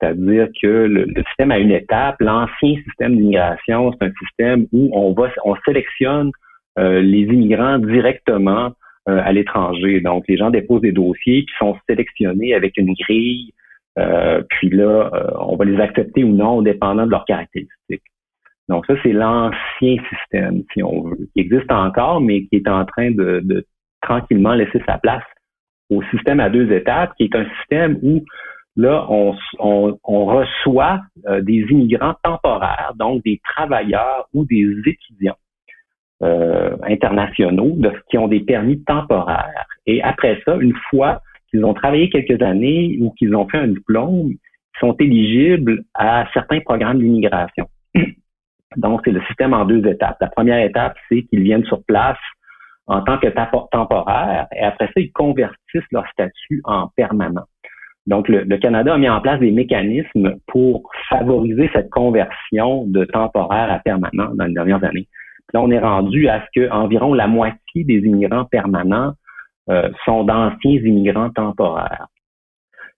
[0.00, 5.12] C'est-à-dire que le, système à une étape, l'ancien système d'immigration, c'est un système où on
[5.12, 6.32] va, on sélectionne
[6.76, 8.72] les immigrants directement
[9.06, 10.00] à l'étranger.
[10.00, 13.52] Donc, les gens déposent des dossiers qui sont sélectionnés avec une grille.
[14.48, 15.10] puis là,
[15.40, 18.02] on va les accepter ou non, dépendant de leurs caractéristiques.
[18.68, 22.84] Donc ça, c'est l'ancien système, si on veut, qui existe encore, mais qui est en
[22.84, 23.66] train de,
[24.00, 25.24] tranquillement laisser sa place
[25.90, 28.24] au système à deux étapes, qui est un système où
[28.76, 29.34] là, on,
[30.02, 35.36] reçoit euh, des immigrants temporaires, donc des travailleurs ou des étudiants
[36.22, 37.76] euh, internationaux
[38.10, 39.66] qui ont des permis temporaires.
[39.86, 43.68] Et après ça, une fois qu'ils ont travaillé quelques années ou qu'ils ont fait un
[43.68, 44.38] diplôme, ils
[44.80, 47.66] sont éligibles à certains programmes d'immigration.
[48.76, 50.16] Donc, c'est le système en deux étapes.
[50.20, 52.18] La première étape, c'est qu'ils viennent sur place
[52.86, 53.28] en tant que
[53.70, 57.44] temporaire et après ça, ils convertissent leur statut en permanent.
[58.06, 63.70] Donc, le, Canada a mis en place des mécanismes pour favoriser cette conversion de temporaire
[63.70, 65.06] à permanent dans les dernières années.
[65.52, 69.14] Là, on est rendu à ce que environ la moitié des immigrants permanents
[69.70, 72.08] euh, sont d'anciens immigrants temporaires.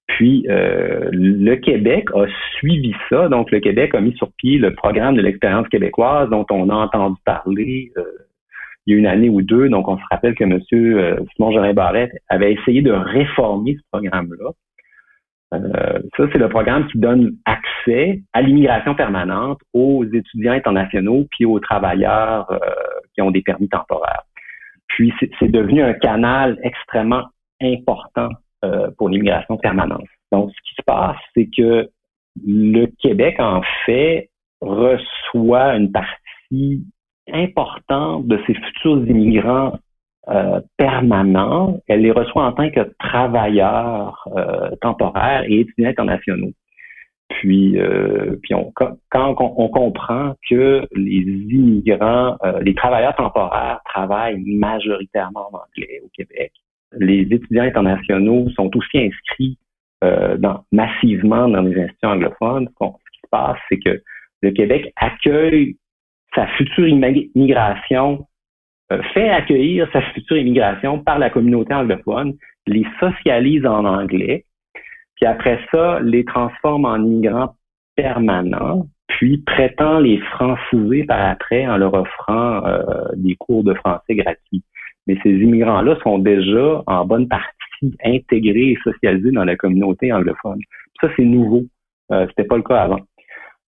[0.06, 2.26] Puis euh, le Québec a
[2.56, 3.28] suivi ça.
[3.28, 6.74] Donc le Québec a mis sur pied le programme de l'expérience québécoise dont on a
[6.74, 8.04] entendu parler euh,
[8.86, 9.68] il y a une année ou deux.
[9.68, 10.60] Donc on se rappelle que M.
[11.34, 14.50] Simon Jean Barrette avait essayé de réformer ce programme-là.
[15.52, 21.60] Ça, c'est le programme qui donne accès à l'immigration permanente aux étudiants internationaux puis aux
[21.60, 22.48] travailleurs
[23.14, 24.24] qui ont des permis temporaires.
[24.88, 27.24] Puis c'est devenu un canal extrêmement
[27.62, 28.30] important
[28.64, 30.06] euh, pour l'immigration permanente.
[30.32, 31.88] Donc, ce qui se passe, c'est que
[32.44, 34.30] le Québec, en fait,
[34.60, 36.84] reçoit une partie
[37.32, 39.78] importante de ses futurs immigrants
[40.28, 41.80] euh, permanents.
[41.88, 46.52] Elle les reçoit en tant que travailleurs euh, temporaires et étudiants internationaux.
[47.28, 47.76] Puis,
[48.42, 56.00] puis on, quand on, comprend que les immigrants, les travailleurs temporaires travaillent majoritairement en anglais
[56.04, 56.52] au Québec,
[57.00, 59.58] les étudiants internationaux sont aussi inscrits
[60.04, 62.68] euh, dans, massivement dans les institutions anglophones.
[62.78, 64.02] Ce qui se passe, c'est que
[64.42, 65.76] le Québec accueille
[66.34, 68.24] sa future immigration, euh,
[69.12, 72.34] fait accueillir sa future immigration par la communauté anglophone,
[72.66, 74.44] les socialise en anglais,
[75.16, 77.54] puis après ça, les transforme en immigrants
[77.96, 82.82] permanents, puis prétend les franciser par après en leur offrant euh,
[83.16, 84.64] des cours de français gratuits
[85.06, 87.52] mais ces immigrants-là sont déjà en bonne partie
[88.04, 90.60] intégrés et socialisés dans la communauté anglophone.
[91.00, 91.64] Ça, c'est nouveau.
[92.12, 93.00] Euh, C'était pas le cas avant.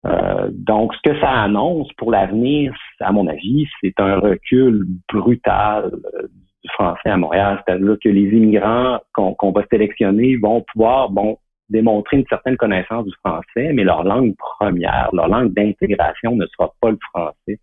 [0.05, 5.91] Euh, donc, ce que ça annonce pour l'avenir, à mon avis, c'est un recul brutal
[5.93, 6.27] euh,
[6.63, 7.63] du français à Montréal.
[7.65, 11.37] C'est-à-dire que les immigrants qu'on va sélectionner vont pouvoir bon,
[11.69, 16.71] démontrer une certaine connaissance du français, mais leur langue première, leur langue d'intégration ne sera
[16.81, 17.59] pas le français.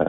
[0.00, 0.04] Euh,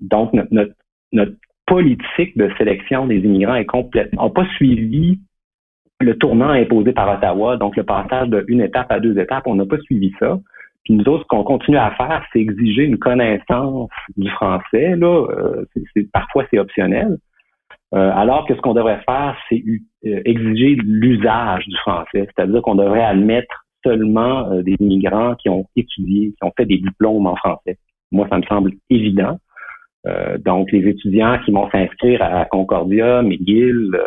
[0.00, 0.74] donc, notre,
[1.12, 1.32] notre,
[1.64, 5.20] politique de sélection des immigrants est complètement, pas suivi
[6.02, 9.66] le tournant imposé par Ottawa, donc le passage d'une étape à deux étapes, on n'a
[9.66, 10.38] pas suivi ça.
[10.84, 14.96] Puis nous autres, ce qu'on continue à faire, c'est exiger une connaissance du français.
[14.96, 15.64] Là, euh,
[16.12, 17.18] parfois c'est optionnel.
[17.94, 19.62] Euh, alors que ce qu'on devrait faire, c'est
[20.06, 26.30] euh, exiger l'usage du français, c'est-à-dire qu'on devrait admettre seulement des immigrants qui ont étudié,
[26.30, 27.78] qui ont fait des diplômes en français.
[28.12, 29.38] Moi, ça me semble évident.
[30.06, 34.00] Euh, donc, les étudiants qui vont s'inscrire à Concordia, McGill, euh,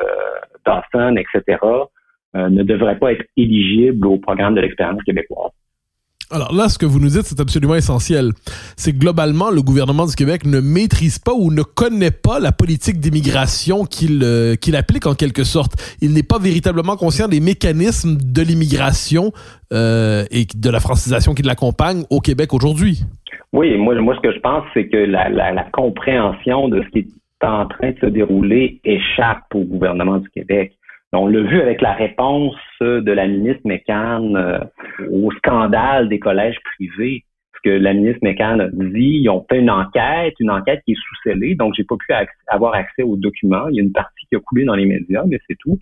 [0.65, 1.58] Dawson, etc.,
[2.36, 5.51] euh, ne devraient pas être éligibles au programme de l'expérience québécoise.
[6.32, 8.32] Alors là, ce que vous nous dites, c'est absolument essentiel.
[8.75, 12.51] C'est que globalement, le gouvernement du Québec ne maîtrise pas ou ne connaît pas la
[12.51, 14.25] politique d'immigration qu'il
[14.60, 15.73] qu'il applique en quelque sorte.
[16.01, 19.32] Il n'est pas véritablement conscient des mécanismes de l'immigration
[19.71, 23.04] euh, et de la francisation qui l'accompagne au Québec aujourd'hui.
[23.54, 26.89] Oui, moi, moi, ce que je pense, c'est que la, la, la, compréhension de ce
[26.89, 27.08] qui est
[27.45, 30.73] en train de se dérouler échappe au gouvernement du Québec.
[31.13, 34.60] On l'a vu avec la réponse de la ministre McCann euh,
[35.12, 37.23] au scandale des collèges privés.
[37.55, 40.91] Ce que la ministre McCann a dit, ils ont fait une enquête, une enquête qui
[40.91, 42.13] est sous-scellée, donc j'ai pas pu
[42.47, 43.67] avoir accès aux documents.
[43.69, 45.79] Il y a une partie qui a coulé dans les médias, mais c'est tout.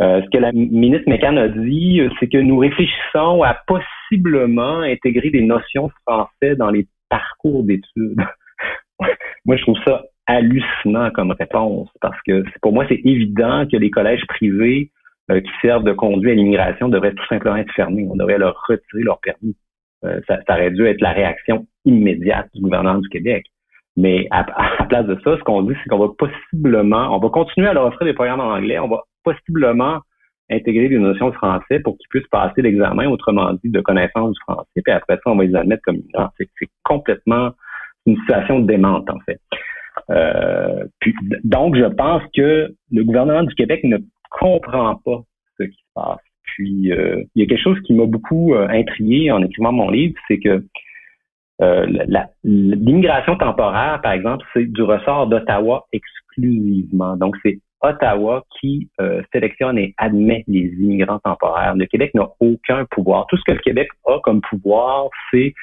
[0.00, 5.30] Euh, ce que la ministre McCann a dit, c'est que nous réfléchissons à possiblement intégrer
[5.30, 8.16] des notions de français dans les parcours d'études.
[9.44, 13.90] Moi, je trouve ça hallucinant comme réponse parce que pour moi, c'est évident que les
[13.90, 14.90] collèges privés
[15.30, 18.06] euh, qui servent de conduit à l'immigration devraient tout simplement être fermés.
[18.10, 19.56] On devrait leur retirer leur permis.
[20.04, 23.46] Euh, ça, aurait dû être la réaction immédiate du gouvernement du Québec.
[23.96, 24.40] Mais à,
[24.80, 27.74] à place de ça, ce qu'on dit, c'est qu'on va possiblement, on va continuer à
[27.74, 30.00] leur offrir des programmes en anglais, on va possiblement
[30.50, 34.40] intégrer des notions de français pour qu'ils puissent passer l'examen, autrement dit, de connaissance du
[34.40, 36.30] français, puis après ça, on va les admettre comme immigrants.
[36.38, 36.48] C'est
[36.82, 37.50] complètement
[38.06, 39.40] une situation démente, en fait.
[40.10, 43.98] Euh, puis, donc, je pense que le gouvernement du Québec ne
[44.30, 45.22] comprend pas
[45.58, 46.20] ce qui se passe.
[46.42, 49.90] Puis, euh, il y a quelque chose qui m'a beaucoup euh, intrigué en écrivant mon
[49.90, 50.64] livre, c'est que
[52.42, 57.16] l'immigration temporaire, par exemple, c'est du ressort d'Ottawa exclusivement.
[57.16, 58.88] Donc, c'est Ottawa qui
[59.32, 61.76] sélectionne et admet les immigrants temporaires.
[61.76, 63.26] Le Québec n'a aucun pouvoir.
[63.28, 65.54] Tout ce que le Québec a comme pouvoir, c'est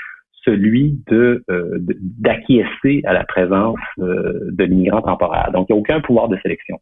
[0.45, 1.77] celui de euh,
[2.19, 5.51] d'acquiescer à la présence euh, de l'immigrant temporaire.
[5.53, 6.79] Donc, il n'y a aucun pouvoir de sélection.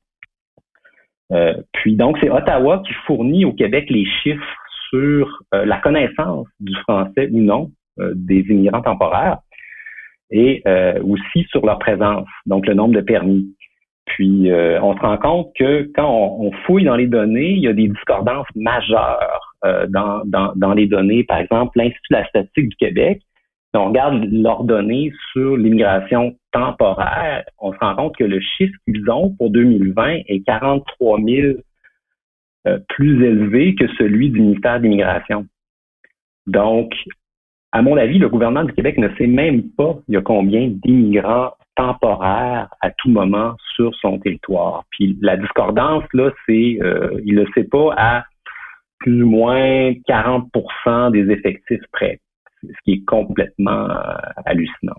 [1.33, 4.55] Euh, puis donc, c'est Ottawa qui fournit au Québec les chiffres
[4.89, 9.39] sur la connaissance du français ou non des immigrants temporaires
[10.31, 10.63] et
[11.03, 13.53] aussi sur leur présence, donc le nombre de permis.
[14.05, 17.73] Puis on se rend compte que quand on, fouille dans les données, il y a
[17.73, 19.57] des discordances majeures
[19.89, 21.25] dans, dans, dans les données.
[21.25, 23.21] Par exemple, l'Institut de la statistique du Québec
[23.73, 28.73] si on regarde leurs données sur l'immigration temporaire, on se rend compte que le chiffre
[28.85, 31.57] qu'ils ont pour 2020 est 43 000
[32.67, 35.45] euh, plus élevé que celui du ministère de l'Immigration.
[36.47, 36.93] Donc,
[37.73, 40.69] à mon avis, le gouvernement du Québec ne sait même pas il y a combien
[40.69, 44.85] d'immigrants temporaires à tout moment sur son territoire.
[44.91, 48.23] Puis la discordance, là, c'est, euh, il ne le sait pas à
[48.99, 52.19] plus ou moins 40% des effectifs prêts
[52.63, 54.95] ce qui est complètement euh, hallucinant.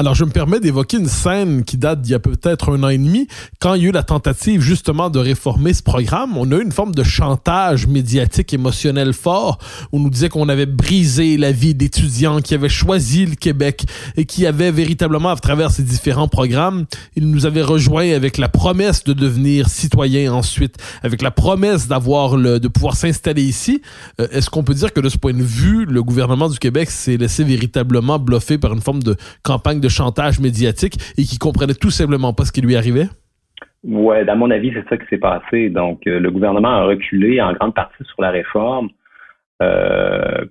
[0.00, 2.88] Alors, je me permets d'évoquer une scène qui date d'il y a peut-être un an
[2.88, 3.26] et demi,
[3.58, 6.36] quand il y a eu la tentative justement de réformer ce programme.
[6.36, 9.58] On a eu une forme de chantage médiatique émotionnel fort.
[9.90, 14.24] On nous disait qu'on avait brisé la vie d'étudiants qui avaient choisi le Québec et
[14.24, 19.02] qui avaient véritablement, à travers ces différents programmes, ils nous avaient rejoints avec la promesse
[19.02, 23.82] de devenir citoyens ensuite, avec la promesse d'avoir le, de pouvoir s'installer ici.
[24.20, 26.88] Euh, est-ce qu'on peut dire que de ce point de vue, le gouvernement du Québec
[26.88, 31.74] s'est laissé véritablement bluffer par une forme de campagne de chantage médiatique et qui comprenait
[31.74, 33.08] tout simplement pas ce qui lui arrivait?
[33.84, 35.70] Ouais, à mon avis, c'est ça qui s'est passé.
[35.70, 38.88] Donc, euh, le gouvernement a reculé en grande partie sur la réforme
[39.62, 40.44] euh,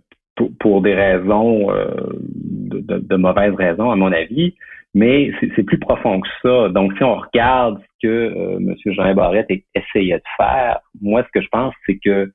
[0.59, 1.87] pour, des raisons, euh,
[2.21, 4.55] de, mauvaises raisons, à mon avis.
[4.93, 6.69] Mais c'est plus profond que ça.
[6.69, 8.75] Donc, si on regarde ce que M.
[8.85, 12.31] Jean Barrette essayait de faire, moi, ce que je pense, c'est que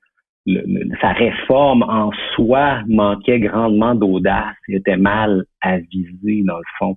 [1.00, 6.96] sa réforme en soi manquait grandement d'audace et était mal avisée dans le fond.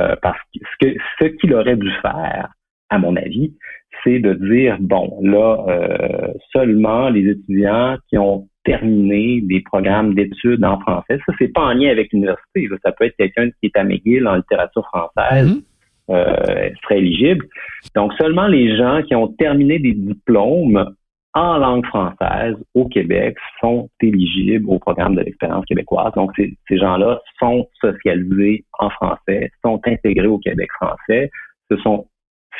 [0.00, 0.38] Euh, parce
[0.80, 0.88] que
[1.20, 2.48] ce qu'il aurait dû faire,
[2.90, 3.54] à mon avis,
[4.02, 10.64] c'est de dire bon, là, euh, seulement les étudiants qui ont terminé des programmes d'études
[10.64, 13.76] en français, ça c'est pas en lien avec l'université, ça peut être quelqu'un qui est
[13.76, 15.62] à McGill en littérature française.
[16.10, 17.46] Euh, serait éligible.
[17.94, 20.94] Donc, seulement les gens qui ont terminé des diplômes
[21.34, 26.12] en langue française au Québec sont éligibles au programme de l'expérience québécoise.
[26.14, 31.30] Donc, ces, gens-là sont socialisés en français, sont intégrés au Québec français.
[31.70, 32.06] Ce sont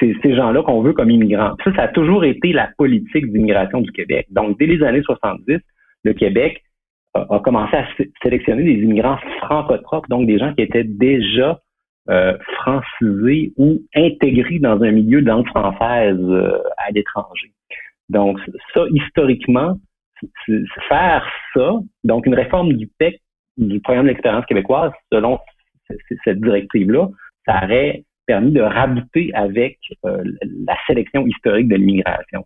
[0.00, 1.54] ces, ces gens-là qu'on veut comme immigrants.
[1.62, 4.26] Ça, ça a toujours été la politique d'immigration du Québec.
[4.30, 5.58] Donc, dès les années 70,
[6.02, 6.62] le Québec
[7.14, 7.86] a, commencé à
[8.22, 11.60] sélectionner des immigrants francotropes, donc des gens qui étaient déjà
[12.10, 17.52] euh, francisés ou intégrés dans un milieu de langue française euh, à l'étranger.
[18.08, 18.38] Donc,
[18.74, 19.78] ça, historiquement,
[20.88, 23.20] faire ça, donc une réforme du PEC,
[23.56, 25.38] du programme d'expérience québécoise, selon
[26.24, 27.08] cette directive-là,
[27.46, 30.22] ça aurait permis de rabouter avec euh,
[30.66, 32.44] la sélection historique de l'immigration.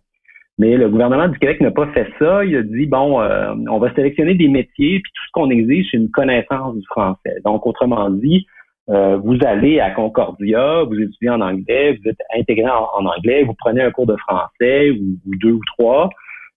[0.57, 2.43] Mais le gouvernement du Québec n'a pas fait ça.
[2.43, 5.87] Il a dit, bon, euh, on va sélectionner des métiers, puis tout ce qu'on exige,
[5.89, 7.37] c'est une connaissance du français.
[7.45, 8.45] Donc, autrement dit,
[8.89, 13.53] euh, vous allez à Concordia, vous étudiez en anglais, vous êtes intégré en, anglais, vous
[13.53, 16.09] prenez un cours de français ou, deux ou trois,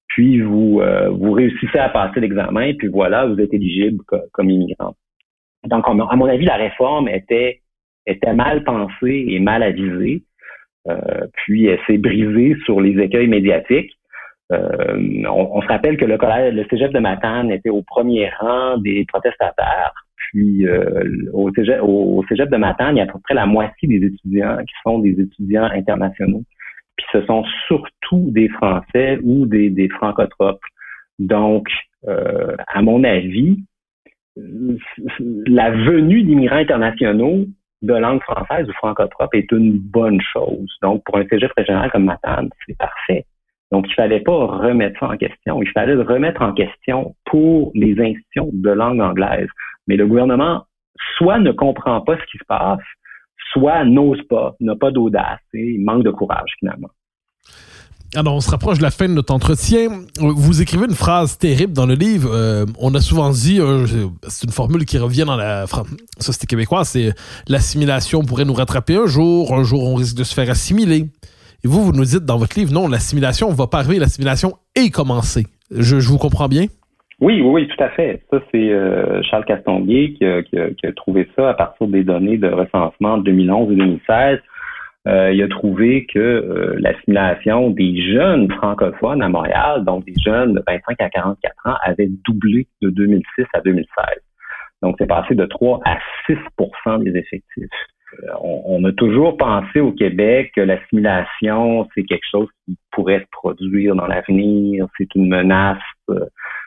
[0.08, 4.02] puis vous, euh, vous réussissez à passer l'examen, puis voilà, vous êtes éligible
[4.32, 4.94] comme immigrant.
[5.64, 7.62] Donc, à mon avis, la réforme était
[8.06, 10.24] était mal pensée et mal avisée.
[10.88, 13.92] Euh, puis elle s'est brisée sur les écueils médiatiques.
[14.52, 18.76] Euh, on, se rappelle que le collège, le cégep de Matane était au premier rang
[18.78, 19.92] des protestataires.
[20.32, 24.06] Puis euh, au, cégep, de Matane, il y a à peu près la moitié des
[24.06, 26.42] étudiants qui sont des étudiants internationaux.
[26.96, 30.62] Puis ce sont surtout des Français ou des, des francotropes.
[31.18, 31.68] Donc,
[32.08, 33.58] euh, à mon avis,
[34.36, 37.44] la venue d'immigrants internationaux
[37.82, 40.70] de langue française ou francotrope est une bonne chose.
[40.80, 43.26] Donc, pour un cégep régional comme Matane, c'est parfait.
[43.70, 45.62] Donc, il fallait pas remettre ça en question.
[45.62, 49.48] Il fallait le remettre en question pour les institutions de langue anglaise.
[49.86, 50.66] Mais le gouvernement,
[51.18, 52.80] soit ne comprend pas ce qui se passe,
[53.52, 56.88] soit n'ose pas, n'a pas d'audace et manque de courage, finalement.
[58.14, 59.88] Alors, on se rapproche de la fin de notre entretien.
[60.18, 62.30] Vous écrivez une phrase terrible dans le livre.
[62.30, 63.86] Euh, on a souvent dit, euh,
[64.28, 65.64] c'est une formule qui revient dans la
[66.18, 67.14] société québécoise, c'est
[67.48, 71.06] l'assimilation pourrait nous rattraper un jour, un jour on risque de se faire assimiler.
[71.64, 74.58] Et vous, vous nous dites dans votre livre, non, l'assimilation ne va pas arriver, l'assimilation
[74.74, 75.46] est commencée.
[75.70, 76.66] Je, vous comprends bien?
[77.22, 78.20] Oui, oui, tout à fait.
[78.30, 82.36] Ça, c'est euh, Charles Castonguay qui a, qui a, trouvé ça à partir des données
[82.36, 84.38] de recensement de 2011 et 2016
[85.08, 90.54] euh, il a trouvé que euh, l'assimilation des jeunes francophones à Montréal, donc des jeunes
[90.54, 93.86] de 25 à 44 ans, avait doublé de 2006 à 2016.
[94.82, 95.98] Donc, c'est passé de 3 à
[96.28, 97.68] 6% des effectifs.
[98.24, 103.26] Euh, on, a toujours pensé au Québec que l'assimilation, c'est quelque chose qui pourrait se
[103.30, 105.78] produire dans l'avenir, c'est une menace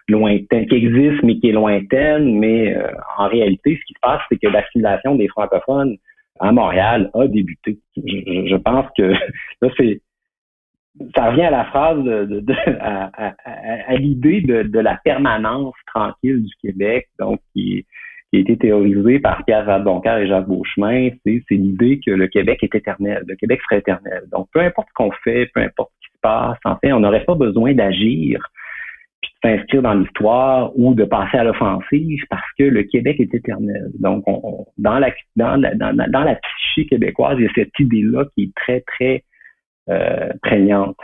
[0.07, 2.39] lointaine, qui existe, mais qui est lointaine.
[2.39, 2.75] Mais
[3.17, 5.97] en réalité, ce qui se passe, c'est que l'assimilation des francophones
[6.39, 7.79] à Montréal a débuté.
[7.95, 9.03] Je, pense que
[9.61, 10.01] là, c'est
[11.15, 12.43] ça revient à la phrase de,
[12.79, 17.85] à, l'idée de, la permanence tranquille du Québec, donc qui,
[18.31, 22.59] qui a été théorisée par Pierre Radboncoeur et Jacques Beauchemin, c'est, l'idée que le Québec
[22.63, 24.23] est éternel, le Québec serait éternel.
[24.31, 26.99] Donc, peu importe ce qu'on fait, peu importe ce qui se passe, en fait, on
[26.99, 28.39] n'aurait pas besoin d'agir
[29.45, 33.91] s'inscrire dans l'histoire ou de passer à l'offensive parce que le Québec est éternel.
[33.99, 38.25] Donc, on, dans, la, dans, la, dans, la psyché québécoise, il y a cette idée-là
[38.33, 39.23] qui est très, très
[39.89, 40.97] euh, prégnante.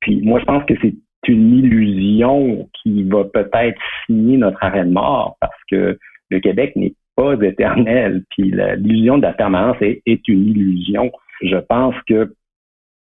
[0.00, 0.94] Puis moi, je pense que c'est
[1.28, 5.98] une illusion qui va peut-être signer notre arrêt de mort parce que
[6.30, 8.24] le Québec n'est pas éternel.
[8.30, 11.12] Puis l'illusion de la permanence est, une illusion.
[11.42, 12.32] Je pense que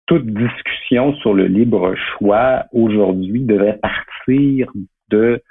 [0.07, 4.71] toute discussion sur le libre choix aujourd'hui devrait partir
[5.09, 5.43] de,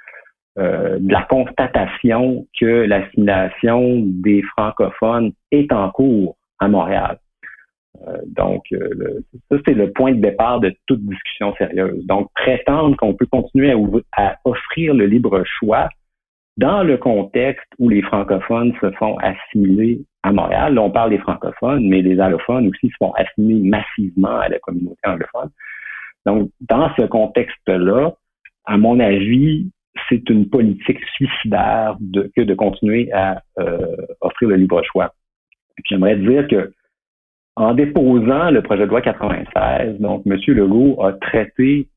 [0.58, 7.18] euh, de la constatation que l'assimilation des francophones est en cours à Montréal.
[8.06, 9.20] Euh, donc, euh,
[9.50, 12.04] ça, c'est le point de départ de toute discussion sérieuse.
[12.06, 13.72] Donc, prétendre qu'on peut continuer
[14.16, 15.88] à offrir le libre choix
[16.56, 21.86] dans le contexte où les francophones se font assimiler à Montréal, on parle des francophones,
[21.88, 25.50] mais les allophones aussi se font assimiler massivement à la communauté anglophone.
[26.26, 28.12] Donc, dans ce contexte-là,
[28.64, 29.70] à mon avis,
[30.08, 31.96] c'est une politique suicidaire
[32.36, 35.12] que de continuer à euh, offrir le libre choix.
[35.84, 36.72] J'aimerais dire que
[37.56, 40.36] en déposant le projet de loi 96, donc M.
[40.48, 41.88] Legault a traité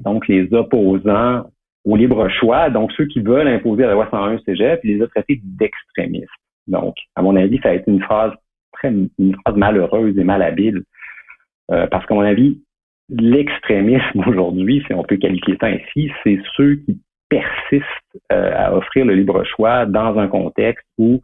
[0.00, 1.44] donc les opposants
[1.84, 5.40] au libre choix, donc ceux qui veulent imposer la loi 101 cégep, les a traités
[5.42, 6.28] d'extrémistes.
[6.66, 8.32] Donc, à mon avis, ça a été une phrase
[8.72, 8.92] très
[9.54, 10.82] malheureuse et malhabile,
[11.70, 12.60] euh, parce qu'à mon avis,
[13.08, 17.84] l'extrémisme aujourd'hui, si on peut qualifier ça ainsi, c'est ceux qui persistent
[18.32, 21.20] euh, à offrir le libre choix dans un contexte où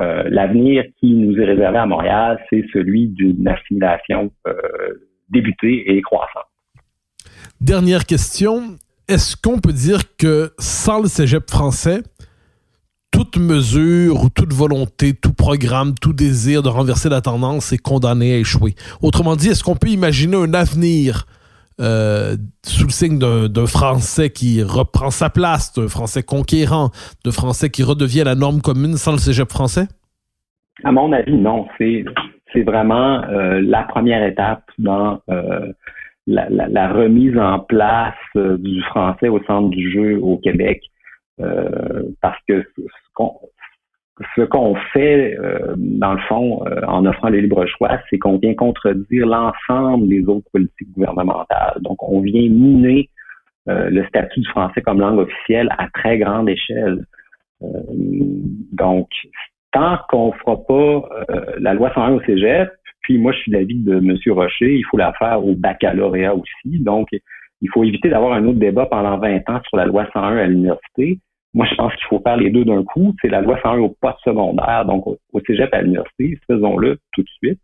[0.00, 4.32] euh, l'avenir qui nous est réservé à Montréal, c'est celui d'une assimilation
[5.28, 6.46] débutée et croissante.
[7.60, 8.76] Dernière question
[9.12, 12.02] est-ce qu'on peut dire que sans le cégep français,
[13.10, 18.32] toute mesure ou toute volonté, tout programme, tout désir de renverser la tendance est condamné
[18.32, 18.74] à échouer?
[19.02, 21.26] Autrement dit, est-ce qu'on peut imaginer un avenir
[21.78, 26.90] euh, sous le signe d'un Français qui reprend sa place, d'un Français conquérant,
[27.22, 29.88] d'un Français qui redevient la norme commune sans le cégep français?
[30.84, 31.66] À mon avis, non.
[31.78, 35.70] C'est vraiment euh, la première étape dans euh,
[36.26, 40.82] la, remise en place euh, du français au centre du jeu au Québec.
[41.40, 42.64] Euh, parce que
[44.36, 48.54] ce qu'on fait, euh, dans le fond, en offrant le libre choix, c'est qu'on vient
[48.54, 51.78] contredire l'ensemble des autres politiques gouvernementales.
[51.80, 53.08] Donc, on vient miner
[53.66, 57.06] le statut du français comme langue officielle à très grande échelle.
[57.60, 59.08] donc,
[59.70, 61.08] tant qu'on fera pas
[61.58, 62.70] la loi 101 au cégep,
[63.02, 64.16] puis moi, je suis d'avis de M.
[64.28, 66.78] Rocher, il faut la faire au baccalauréat aussi.
[66.78, 67.08] Donc,
[67.60, 70.46] il faut éviter d'avoir un autre débat pendant 20 ans sur la loi 101 à
[70.46, 71.18] l'université.
[71.54, 73.14] Moi, je pense qu'il faut faire les deux d'un coup.
[73.20, 77.28] C'est la loi 101 au post secondaire, donc au, cégep à l'université, faisons-le tout de
[77.28, 77.60] suite.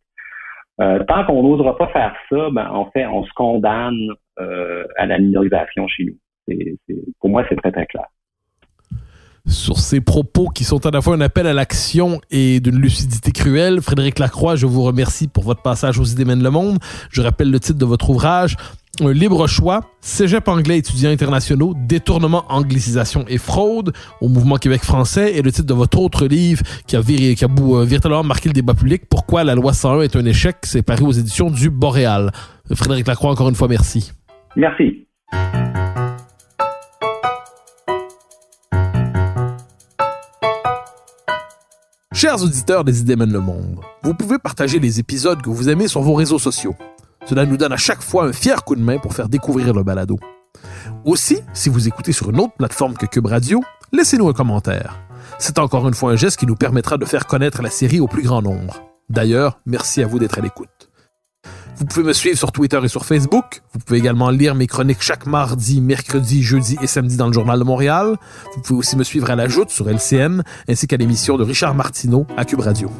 [0.80, 5.06] Euh, tant qu'on n'osera pas faire ça, ben, en fait, on se condamne euh, à
[5.06, 6.56] la minorisation chez nous.
[7.20, 8.06] pour moi, c'est très, très clair
[9.48, 13.32] sur ces propos qui sont à la fois un appel à l'action et d'une lucidité
[13.32, 13.80] cruelle.
[13.80, 16.78] Frédéric Lacroix, je vous remercie pour votre passage aux idées mènent le monde.
[17.10, 18.56] Je rappelle le titre de votre ouvrage,
[19.00, 25.36] Un libre choix, Cégep anglais étudiants internationaux, détournement, anglicisation et fraude au mouvement Québec français
[25.36, 28.48] et le titre de votre autre livre qui a, viré, qui a euh, véritablement marqué
[28.48, 31.70] le débat public, Pourquoi la loi 101 est un échec, c'est paru aux éditions du
[31.70, 32.32] Boréal.
[32.74, 34.12] Frédéric Lacroix, encore une fois, merci.
[34.56, 35.06] Merci.
[42.20, 45.86] Chers auditeurs des idées mènent le monde, vous pouvez partager les épisodes que vous aimez
[45.86, 46.74] sur vos réseaux sociaux.
[47.26, 49.84] Cela nous donne à chaque fois un fier coup de main pour faire découvrir le
[49.84, 50.18] balado.
[51.04, 53.62] Aussi, si vous écoutez sur une autre plateforme que Cube Radio,
[53.92, 54.98] laissez-nous un commentaire.
[55.38, 58.08] C'est encore une fois un geste qui nous permettra de faire connaître la série au
[58.08, 58.82] plus grand nombre.
[59.08, 60.87] D'ailleurs, merci à vous d'être à l'écoute.
[61.78, 63.62] Vous pouvez me suivre sur Twitter et sur Facebook.
[63.72, 67.56] Vous pouvez également lire mes chroniques chaque mardi, mercredi, jeudi et samedi dans le Journal
[67.56, 68.16] de Montréal.
[68.56, 71.74] Vous pouvez aussi me suivre à la joute sur LCN ainsi qu'à l'émission de Richard
[71.76, 72.90] Martineau à Cube Radio.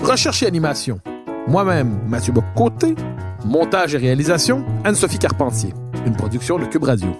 [0.00, 1.00] Recherche et animation.
[1.46, 2.96] Moi-même, Mathieu Bock-Côté.
[3.44, 5.72] Montage et réalisation, Anne-Sophie Carpentier.
[6.04, 7.16] Une production de Cube Radio.